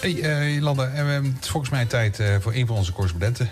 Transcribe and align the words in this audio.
Hey, 0.00 0.14
uh, 0.14 0.82
het 1.12 1.44
is 1.44 1.48
volgens 1.48 1.72
mij 1.72 1.84
tijd 1.84 2.18
uh, 2.18 2.26
voor 2.40 2.52
een 2.54 2.66
van 2.66 2.76
onze 2.76 2.92
correspondenten. 2.92 3.50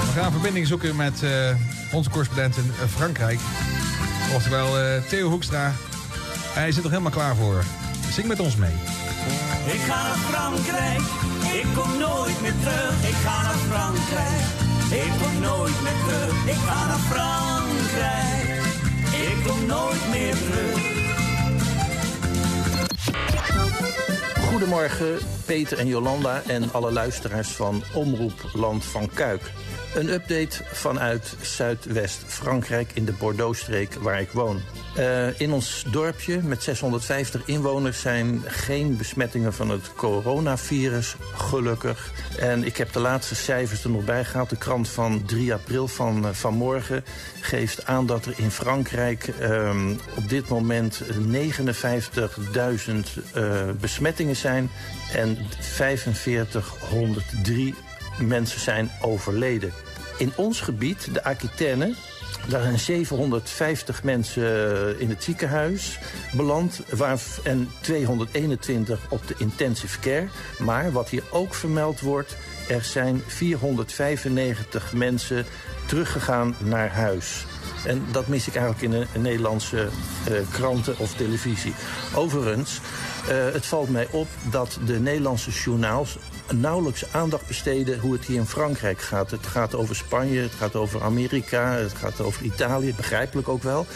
We 0.00 0.20
gaan 0.20 0.32
verbinding 0.32 0.66
zoeken 0.66 0.96
met 0.96 1.22
onze 1.92 2.10
correspondent 2.10 2.56
in 2.56 2.72
Frankrijk. 2.88 3.38
Oftewel 4.34 5.00
Theo 5.08 5.28
Hoekstra. 5.28 5.72
Hij 6.52 6.72
zit 6.72 6.84
er 6.84 6.90
helemaal 6.90 7.12
klaar 7.12 7.36
voor. 7.36 7.64
Zing 8.10 8.26
met 8.26 8.40
ons 8.40 8.56
mee. 8.56 8.74
Ik 9.66 9.80
ga 9.80 10.02
naar 10.02 10.16
Frankrijk, 10.16 11.00
ik 11.52 11.66
kom 11.74 11.98
nooit 11.98 12.40
meer 12.40 12.54
terug. 12.60 13.08
Ik 13.08 13.14
ga 13.14 13.42
naar 13.42 13.54
Frankrijk, 13.70 14.44
ik 15.04 15.12
kom 15.22 15.40
nooit 15.40 15.82
meer 15.82 15.98
terug. 16.06 16.46
Ik 16.46 16.60
ga 16.66 16.86
naar 16.86 16.98
Frankrijk, 16.98 18.62
ik 19.28 19.36
kom 19.46 19.66
nooit 19.66 20.10
meer 20.10 20.34
terug. 20.34 21.03
Goedemorgen, 24.54 25.18
Peter 25.44 25.78
en 25.78 25.86
Jolanda 25.86 26.42
en 26.46 26.72
alle 26.72 26.92
luisteraars 26.92 27.48
van 27.48 27.82
Omroep 27.94 28.50
Land 28.52 28.84
van 28.84 29.08
Kuik. 29.14 29.52
Een 29.94 30.12
update 30.12 30.64
vanuit 30.72 31.36
Zuidwest-Frankrijk 31.40 32.90
in 32.94 33.04
de 33.04 33.12
Bordeaux-streek 33.12 33.94
waar 33.94 34.20
ik 34.20 34.30
woon. 34.30 34.60
Uh, 34.98 35.40
in 35.40 35.52
ons 35.52 35.84
dorpje 35.90 36.40
met 36.42 36.62
650 36.62 37.42
inwoners 37.44 38.00
zijn 38.00 38.42
geen 38.46 38.96
besmettingen 38.96 39.52
van 39.52 39.70
het 39.70 39.94
coronavirus, 39.94 41.16
gelukkig. 41.34 42.12
En 42.38 42.64
ik 42.64 42.76
heb 42.76 42.92
de 42.92 43.00
laatste 43.00 43.34
cijfers 43.34 43.84
er 43.84 43.90
nog 43.90 44.04
bij 44.04 44.24
gehaald. 44.24 44.50
De 44.50 44.56
krant 44.56 44.88
van 44.88 45.24
3 45.24 45.52
april 45.52 45.88
van 45.88 46.24
uh, 46.24 46.30
vanmorgen 46.32 47.04
geeft 47.40 47.86
aan 47.86 48.06
dat 48.06 48.26
er 48.26 48.34
in 48.36 48.50
Frankrijk 48.50 49.30
uh, 49.40 49.90
op 50.16 50.28
dit 50.28 50.48
moment 50.48 51.02
59.000 51.02 51.08
besmettingen 53.80 54.36
zijn 54.36 54.70
en 55.12 55.38
4503 55.60 57.74
mensen 58.20 58.60
zijn 58.60 58.90
overleden. 59.00 59.72
In 60.18 60.32
ons 60.36 60.60
gebied, 60.60 61.14
de 61.14 61.24
Aquitaine, 61.24 61.94
daar 62.48 62.62
zijn 62.62 62.78
750 62.78 64.02
mensen 64.02 65.00
in 65.00 65.08
het 65.08 65.22
ziekenhuis 65.22 65.98
beland 66.32 66.80
waar, 66.90 67.20
en 67.44 67.70
221 67.80 69.00
op 69.08 69.26
de 69.26 69.34
intensive 69.38 70.00
care. 70.00 70.26
Maar 70.58 70.92
wat 70.92 71.08
hier 71.08 71.22
ook 71.30 71.54
vermeld 71.54 72.00
wordt, 72.00 72.36
er 72.68 72.84
zijn 72.84 73.22
495 73.26 74.92
mensen 74.92 75.44
teruggegaan 75.86 76.54
naar 76.58 76.90
huis. 76.90 77.44
En 77.84 78.04
dat 78.12 78.26
mis 78.26 78.48
ik 78.48 78.54
eigenlijk 78.54 78.94
in 78.94 79.06
een, 79.14 79.22
Nederlandse 79.22 79.88
uh, 80.28 80.38
kranten 80.50 80.98
of 80.98 81.14
televisie. 81.14 81.74
Overigens, 82.14 82.80
uh, 83.28 83.28
het 83.52 83.66
valt 83.66 83.90
mij 83.90 84.08
op 84.10 84.28
dat 84.50 84.78
de 84.86 85.00
Nederlandse 85.00 85.50
journaals 85.50 86.18
nauwelijks 86.52 87.12
aandacht 87.12 87.46
besteden 87.46 87.98
hoe 87.98 88.12
het 88.12 88.24
hier 88.24 88.36
in 88.36 88.46
Frankrijk 88.46 89.00
gaat. 89.00 89.30
Het 89.30 89.46
gaat 89.46 89.74
over 89.74 89.96
Spanje, 89.96 90.40
het 90.40 90.52
gaat 90.52 90.76
over 90.76 91.02
Amerika, 91.02 91.72
het 91.72 91.94
gaat 91.94 92.20
over 92.20 92.44
Italië, 92.44 92.94
begrijpelijk 92.96 93.48
ook 93.48 93.62
wel. 93.62 93.86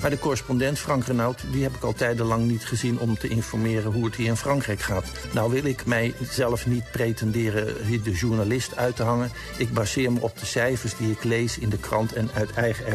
Maar 0.00 0.10
de 0.10 0.18
correspondent 0.18 0.78
Frank 0.78 1.04
Renaud, 1.04 1.44
die 1.52 1.62
heb 1.62 1.74
ik 1.74 1.82
al 1.82 1.92
tijdenlang 1.92 2.46
niet 2.46 2.66
gezien 2.66 2.98
om 2.98 3.18
te 3.18 3.28
informeren 3.28 3.92
hoe 3.92 4.04
het 4.04 4.14
hier 4.14 4.26
in 4.26 4.36
Frankrijk 4.36 4.80
gaat. 4.80 5.04
Nou 5.32 5.52
wil 5.52 5.64
ik 5.64 5.86
mijzelf 5.86 6.66
niet 6.66 6.90
pretenderen 6.90 7.66
de 8.02 8.12
journalist 8.12 8.76
uit 8.76 8.96
te 8.96 9.02
hangen. 9.02 9.30
Ik 9.56 9.72
baseer 9.72 10.12
me 10.12 10.20
op 10.20 10.38
de 10.38 10.46
cijfers 10.46 10.96
die 10.96 11.10
ik 11.10 11.24
lees 11.24 11.58
in 11.58 11.68
de 11.68 11.78
krant 11.78 12.12
en 12.12 12.30
uit 12.34 12.52
eigen 12.52 12.86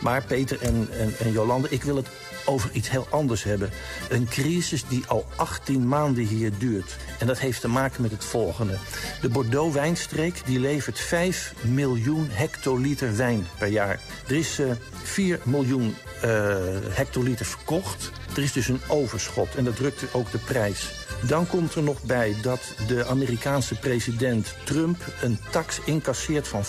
Maar 0.00 0.22
Peter 0.22 0.60
en, 0.60 0.88
en, 0.98 1.14
en 1.18 1.32
Jolande, 1.32 1.68
ik 1.70 1.82
wil 1.82 1.96
het 1.96 2.08
over 2.44 2.70
iets 2.72 2.90
heel 2.90 3.06
anders 3.10 3.42
hebben. 3.42 3.70
Een 4.08 4.28
crisis 4.28 4.84
die 4.88 5.04
al 5.06 5.26
18 5.36 5.88
maanden 5.88 6.24
hier 6.24 6.52
duurt. 6.58 6.96
En 7.18 7.26
dat 7.26 7.38
heeft 7.38 7.60
te 7.60 7.68
maken 7.68 8.02
met 8.02 8.10
het 8.10 8.24
volgende. 8.24 8.78
De 9.20 9.28
Bordeaux-wijnstreek 9.28 10.42
die 10.44 10.60
levert 10.60 11.00
5 11.00 11.54
miljoen 11.60 12.28
hectoliter 12.30 13.16
wijn 13.16 13.46
per 13.58 13.68
jaar. 13.68 14.00
Er 14.26 14.36
is 14.36 14.60
uh, 14.60 14.70
4 15.02 15.40
miljoen 15.42 15.94
uh, 16.24 16.56
hectoliter 16.88 17.46
verkocht. 17.46 18.10
Er 18.36 18.42
is 18.42 18.52
dus 18.52 18.68
een 18.68 18.80
overschot 18.88 19.54
en 19.54 19.64
dat 19.64 19.76
drukt 19.76 20.14
ook 20.14 20.30
de 20.30 20.38
prijs. 20.38 21.04
Dan 21.26 21.46
komt 21.46 21.74
er 21.74 21.82
nog 21.82 22.02
bij 22.02 22.36
dat 22.42 22.74
de 22.86 23.06
Amerikaanse 23.06 23.74
president 23.74 24.54
Trump 24.64 24.96
een 25.22 25.38
tax 25.50 25.80
incasseert 25.84 26.48
van 26.48 26.64
25% 26.64 26.68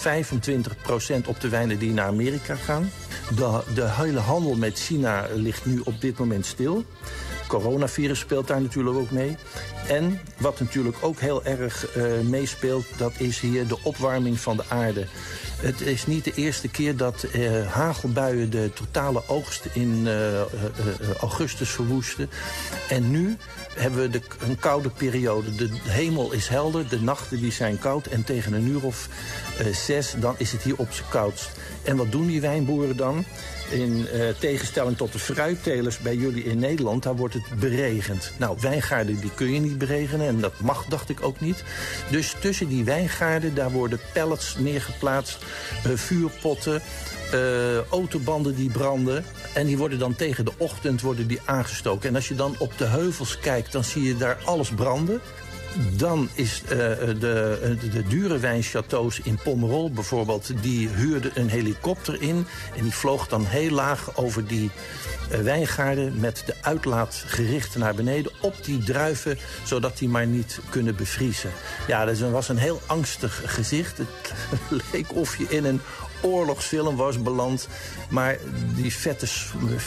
op 1.25 1.39
de 1.39 1.49
wijnen 1.49 1.79
die 1.79 1.91
naar 1.91 2.07
Amerika 2.07 2.55
gaan. 2.55 2.91
De, 3.29 3.61
de 3.73 3.89
hele 3.91 4.19
handel 4.19 4.55
met 4.55 4.79
China 4.79 5.27
ligt 5.33 5.65
nu 5.65 5.81
op 5.83 6.01
dit 6.01 6.17
moment 6.17 6.45
stil. 6.45 6.83
Coronavirus 7.47 8.19
speelt 8.19 8.47
daar 8.47 8.61
natuurlijk 8.61 8.97
ook 8.97 9.11
mee. 9.11 9.37
En 9.87 10.19
wat 10.37 10.59
natuurlijk 10.59 10.97
ook 11.01 11.19
heel 11.19 11.43
erg 11.43 11.97
uh, 11.97 12.19
meespeelt, 12.19 12.85
dat 12.97 13.13
is 13.17 13.39
hier 13.39 13.67
de 13.67 13.77
opwarming 13.83 14.39
van 14.39 14.57
de 14.57 14.63
aarde. 14.67 15.05
Het 15.61 15.81
is 15.81 16.05
niet 16.05 16.23
de 16.23 16.33
eerste 16.35 16.67
keer 16.67 16.97
dat 16.97 17.25
uh, 17.35 17.67
hagelbuien 17.67 18.49
de 18.49 18.69
totale 18.73 19.23
oogst 19.27 19.65
in 19.73 20.03
uh, 20.05 20.41
augustus 21.19 21.69
verwoesten. 21.69 22.29
En 22.89 23.11
nu 23.11 23.37
hebben 23.75 24.01
we 24.01 24.09
de, 24.09 24.21
een 24.39 24.59
koude 24.59 24.89
periode. 24.89 25.55
De 25.55 25.69
hemel 25.83 26.31
is 26.31 26.47
helder, 26.47 26.89
de 26.89 27.01
nachten 27.01 27.39
die 27.39 27.51
zijn 27.51 27.79
koud. 27.79 28.05
En 28.05 28.23
tegen 28.23 28.53
een 28.53 28.67
uur 28.67 28.83
of 28.83 29.09
zes, 29.71 30.13
dan 30.19 30.35
is 30.37 30.51
het 30.51 30.61
hier 30.61 30.77
op 30.77 30.91
zijn 30.91 31.09
koudst. 31.09 31.49
En 31.83 31.95
wat 31.95 32.11
doen 32.11 32.27
die 32.27 32.41
wijnboeren 32.41 32.97
dan? 32.97 33.25
In 33.71 34.07
tegenstelling 34.39 34.97
tot 34.97 35.11
de 35.11 35.19
fruittelers 35.19 35.97
bij 35.97 36.15
jullie 36.15 36.43
in 36.43 36.59
Nederland, 36.59 37.03
daar 37.03 37.15
wordt 37.15 37.33
het 37.33 37.59
beregend. 37.59 38.31
Nou, 38.37 38.57
wijngaarden 38.61 39.19
die 39.19 39.31
kun 39.35 39.53
je 39.53 39.59
niet 39.59 39.74
beregenen 39.77 40.27
en 40.27 40.39
dat 40.39 40.59
mag, 40.59 40.85
dacht 40.85 41.09
ik 41.09 41.23
ook 41.23 41.39
niet. 41.39 41.63
Dus 42.09 42.35
tussen 42.39 42.67
die 42.67 42.83
wijngaarden, 42.83 43.55
daar 43.55 43.71
worden 43.71 43.99
pallets 44.13 44.55
neergeplaatst, 44.57 45.37
uh, 45.87 45.93
vuurpotten, 45.95 46.81
uh, 47.33 47.79
autobanden 47.89 48.55
die 48.55 48.69
branden. 48.69 49.25
En 49.53 49.65
die 49.65 49.77
worden 49.77 49.99
dan 49.99 50.15
tegen 50.15 50.45
de 50.45 50.51
ochtend 50.57 51.01
worden 51.01 51.27
die 51.27 51.39
aangestoken. 51.45 52.09
En 52.09 52.15
als 52.15 52.27
je 52.27 52.35
dan 52.35 52.55
op 52.57 52.77
de 52.77 52.85
heuvels 52.85 53.39
kijkt, 53.39 53.71
dan 53.71 53.83
zie 53.83 54.03
je 54.03 54.17
daar 54.17 54.37
alles 54.45 54.69
branden. 54.69 55.21
Dan 55.97 56.29
is 56.33 56.61
uh, 56.63 56.69
de, 56.69 57.15
de, 57.19 57.89
de 57.89 58.03
dure 58.07 58.37
wijnchateaus 58.37 59.19
in 59.19 59.39
Pomerol 59.43 59.91
bijvoorbeeld... 59.91 60.51
die 60.61 60.89
huurden 60.89 61.31
een 61.33 61.49
helikopter 61.49 62.21
in 62.21 62.47
en 62.75 62.83
die 62.83 62.93
vloog 62.93 63.27
dan 63.27 63.45
heel 63.45 63.69
laag 63.69 64.17
over 64.17 64.47
die 64.47 64.71
uh, 65.31 65.39
wijngaarden... 65.39 66.19
met 66.19 66.43
de 66.45 66.55
uitlaat 66.61 67.23
gericht 67.27 67.75
naar 67.75 67.95
beneden 67.95 68.31
op 68.41 68.55
die 68.63 68.83
druiven... 68.83 69.37
zodat 69.63 69.97
die 69.97 70.09
maar 70.09 70.27
niet 70.27 70.59
kunnen 70.69 70.95
bevriezen. 70.95 71.51
Ja, 71.87 72.05
dat 72.05 72.19
was 72.19 72.49
een 72.49 72.57
heel 72.57 72.81
angstig 72.85 73.41
gezicht. 73.45 73.97
Het 73.97 74.33
leek 74.91 75.15
of 75.15 75.37
je 75.37 75.45
in 75.49 75.65
een 75.65 75.81
oorlogsfilm 76.25 76.95
was 76.95 77.21
beland. 77.21 77.67
Maar 78.09 78.37
die 78.75 78.93
vette 78.93 79.27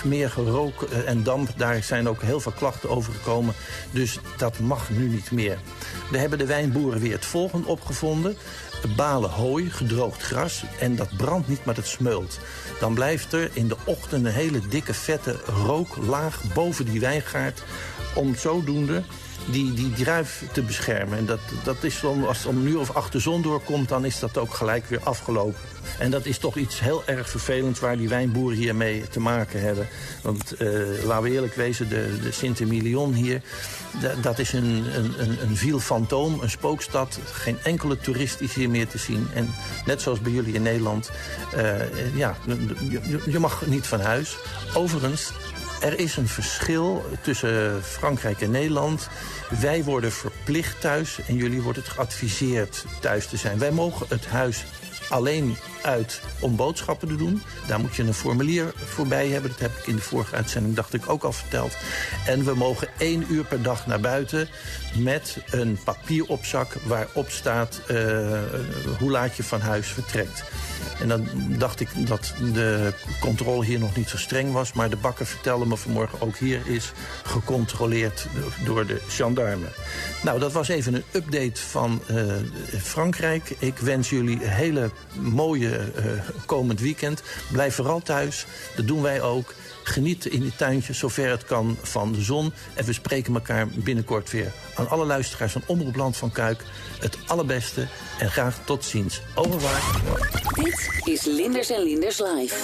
meer 0.05 0.33
rook 0.37 0.83
en 0.83 1.23
damp, 1.23 1.49
daar 1.57 1.83
zijn 1.83 2.09
ook 2.09 2.23
heel 2.23 2.41
veel 2.41 2.53
klachten 2.53 2.91
over 2.91 3.13
gekomen. 3.13 3.55
Dus 3.91 4.19
dat 4.37 4.59
mag 4.59 4.91
nu 4.91 5.09
niet 5.09 5.31
meer. 5.31 5.59
We 6.11 6.19
hebben 6.19 6.39
de 6.39 6.47
wijnboeren 6.47 7.01
weer 7.01 7.13
het 7.13 7.25
volgende 7.25 7.69
opgevonden. 7.69 8.37
Balen 8.97 9.31
hooi, 9.31 9.71
gedroogd 9.71 10.23
gras. 10.23 10.65
En 10.81 10.97
dat 10.97 11.17
brandt 11.17 11.49
niet, 11.49 11.65
maar 11.65 11.75
dat 11.75 11.87
smeult. 11.87 12.39
Dan 12.81 12.95
blijft 12.95 13.33
er 13.33 13.51
in 13.53 13.69
de 13.69 13.77
ochtend 13.85 14.25
een 14.25 14.33
hele 14.33 14.61
dikke 14.69 14.95
vette 14.95 15.37
rooklaag 15.67 16.43
boven 16.55 16.85
die 16.85 17.01
wijngaard. 17.01 17.63
Om 18.15 18.35
zodoende 18.35 19.03
die, 19.47 19.75
die 19.75 19.93
druif 19.93 20.43
te 20.53 20.63
beschermen. 20.63 21.19
En 21.19 21.27
dat, 21.27 21.41
dat 21.65 21.85
is 21.85 22.01
dan, 22.01 22.27
als 22.27 22.39
het 22.39 22.47
om 22.47 22.57
een 22.57 22.67
uur 22.67 22.79
of 22.79 22.95
acht 22.95 23.13
de 23.13 23.19
zon 23.19 23.43
doorkomt, 23.43 23.89
dan 23.89 24.05
is 24.05 24.19
dat 24.19 24.39
ook 24.39 24.55
gelijk 24.55 24.87
weer 24.87 25.01
afgelopen. 25.03 25.61
En 25.99 26.11
dat 26.11 26.27
is 26.27 26.39
toch 26.39 26.57
iets 26.57 26.81
heel 26.81 27.03
erg 27.07 27.31
vervelends 27.31 27.81
waar 27.81 27.97
die 27.97 28.09
wijnboeren 28.09 28.59
hiermee 28.59 29.09
te 29.09 29.21
maken 29.21 29.61
hebben. 29.61 29.89
Want 30.23 30.55
uh, 30.59 30.69
laten 31.05 31.23
we 31.23 31.31
eerlijk 31.31 31.55
wezen, 31.55 31.89
de, 31.89 32.19
de 32.23 32.33
Sint-Emilion 32.33 33.13
hier, 33.13 33.43
dat 34.21 34.39
is 34.39 34.53
een, 34.53 34.85
een, 34.95 35.43
een 35.43 35.57
viel 35.57 35.81
fantoom, 35.81 36.41
een 36.41 36.51
spookstad. 36.51 37.19
Geen 37.33 37.59
enkele 37.63 37.99
toerist 37.99 38.41
is 38.41 38.55
hier 38.55 38.71
meer 38.71 38.89
te 38.89 38.99
zien. 38.99 39.29
En 39.35 39.51
net 39.87 40.03
zoals 40.03 40.21
bij 40.21 40.33
jullie 40.33 40.55
in 40.55 40.63
Nederland, 40.63 41.11
uh, 41.57 42.17
ja, 42.17 42.37
je, 42.91 43.21
je 43.27 43.39
mag 43.39 43.67
niet 43.67 43.87
van 43.87 44.01
huis. 44.01 44.37
Overigens, 44.75 45.33
er 45.81 45.99
is 45.99 46.17
een 46.17 46.29
verschil 46.29 47.05
tussen 47.21 47.83
Frankrijk 47.85 48.41
en 48.41 48.51
Nederland. 48.51 49.09
Wij 49.61 49.85
worden 49.85 50.13
verplicht 50.13 50.81
thuis 50.81 51.19
en 51.27 51.37
jullie 51.37 51.63
worden 51.63 51.83
geadviseerd 51.83 52.85
thuis 53.01 53.27
te 53.27 53.37
zijn. 53.37 53.59
Wij 53.59 53.71
mogen 53.71 54.07
het 54.09 54.27
huis 54.27 54.65
alleen 55.09 55.57
uit 55.83 56.21
om 56.41 56.57
boodschappen 56.57 57.09
te 57.09 57.17
doen. 57.17 57.43
Daar 57.67 57.81
moet 57.81 57.97
je 57.97 58.03
een 58.03 58.15
formulier 58.15 58.73
voorbij 58.85 59.29
hebben. 59.29 59.51
Dat 59.51 59.61
heb 59.61 59.79
ik 59.79 59.87
in 59.87 59.97
de 59.97 60.03
vorige 60.03 60.35
uitzending, 60.35 60.75
dacht 60.75 60.95
ik, 60.95 61.09
ook 61.09 61.23
al 61.23 61.33
verteld. 61.33 61.77
En 62.27 62.45
we 62.45 62.55
mogen 62.55 62.89
één 62.99 63.25
uur 63.29 63.45
per 63.45 63.63
dag 63.63 63.87
naar 63.87 64.01
buiten 64.01 64.49
met 64.97 65.37
een 65.51 65.79
papieropzak 65.85 66.77
waarop 66.85 67.31
staat 67.31 67.81
uh, 67.91 67.97
hoe 68.99 69.11
laat 69.11 69.37
je 69.37 69.43
van 69.43 69.61
huis 69.61 69.87
vertrekt. 69.87 70.45
En 71.01 71.09
dan 71.09 71.29
dacht 71.59 71.81
ik 71.81 71.89
dat 72.07 72.35
de 72.53 72.93
controle 73.21 73.65
hier 73.65 73.79
nog 73.79 73.97
niet 73.97 74.09
zo 74.09 74.17
streng 74.17 74.53
was. 74.53 74.73
Maar 74.73 74.91
de 74.91 74.97
bakker 74.97 75.27
vertelde 75.27 75.67
me 75.67 75.77
vanmorgen 75.77 76.21
ook 76.21 76.37
hier 76.37 76.61
is 76.67 76.93
gecontroleerd 77.23 78.27
door 78.65 78.87
de 78.87 79.01
gendarmen. 79.09 79.73
Nou, 80.23 80.39
dat 80.39 80.53
was 80.53 80.69
even 80.69 80.95
een 80.95 81.05
update 81.13 81.61
van 81.61 82.03
uh, 82.11 82.33
Frankrijk. 82.83 83.55
Ik 83.59 83.79
wens 83.79 84.11
jullie 84.11 84.39
hele 84.43 84.91
mooie 85.13 85.93
uh, 85.97 86.05
komend 86.47 86.81
weekend. 86.81 87.23
Blijf 87.53 87.75
vooral 87.75 88.01
thuis. 88.01 88.47
Dat 88.77 88.87
doen 88.87 89.03
wij 89.03 89.23
ook. 89.23 89.55
Geniet 89.83 90.27
in 90.27 90.41
die 90.41 90.57
tuintjes 90.57 90.99
zover 90.99 91.31
het 91.31 91.45
kan 91.45 91.77
van 91.83 92.13
de 92.13 92.23
zon. 92.23 92.53
En 92.75 92.85
we 92.85 92.93
spreken 92.93 93.35
elkaar 93.35 93.69
binnenkort 93.69 94.31
weer. 94.31 94.53
Aan 94.75 94.89
alle 94.89 95.05
luisteraars 95.05 95.53
van 95.53 95.63
Omroep 95.67 95.97
Land 95.97 96.17
van 96.17 96.31
Kuik 96.31 96.63
het 97.01 97.19
allerbeste 97.27 97.87
en 98.19 98.31
graag 98.31 98.59
tot 98.65 98.85
ziens. 98.85 99.21
Overwaar. 99.35 99.83
Dit 100.55 100.89
is 101.05 101.25
Linders 101.25 101.71
en 101.71 101.83
Linders 101.83 102.19
Live. 102.19 102.57